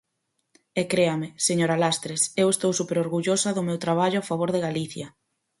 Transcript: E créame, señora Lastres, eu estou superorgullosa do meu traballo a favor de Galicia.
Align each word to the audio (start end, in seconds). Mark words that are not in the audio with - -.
E 0.81 0.83
créame, 0.91 1.27
señora 1.47 1.79
Lastres, 1.83 2.21
eu 2.41 2.47
estou 2.51 2.71
superorgullosa 2.79 3.49
do 3.53 3.65
meu 3.67 3.77
traballo 3.85 4.17
a 4.19 4.27
favor 4.29 4.49
de 4.51 4.63
Galicia. 4.67 5.07